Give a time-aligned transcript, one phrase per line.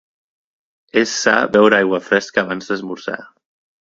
[1.01, 3.19] És sa beure aigua fresca abans d'esmorzar.